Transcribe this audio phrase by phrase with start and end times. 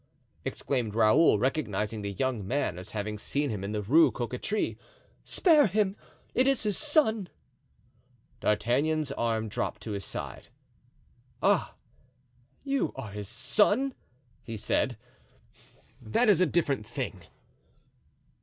[0.43, 4.75] exclaimed Raoul, recognizing the young man as having seen him in the Rue Cocatrix,
[5.23, 5.95] "spare him!
[6.33, 7.29] it is his son!"
[8.39, 10.47] D'Artagnan's arm dropped to his side.
[11.43, 11.75] "Ah,
[12.63, 13.93] you are his son!"
[14.41, 14.97] he said;
[16.01, 17.21] "that is a different thing."